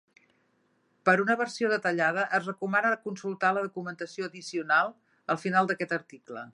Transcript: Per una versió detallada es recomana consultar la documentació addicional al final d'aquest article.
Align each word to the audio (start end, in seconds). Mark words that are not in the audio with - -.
Per 1.09 1.13
una 1.23 1.35
versió 1.41 1.69
detallada 1.73 2.23
es 2.39 2.49
recomana 2.51 2.95
consultar 3.05 3.53
la 3.59 3.65
documentació 3.69 4.31
addicional 4.31 4.95
al 5.35 5.43
final 5.47 5.71
d'aquest 5.73 5.99
article. 6.01 6.49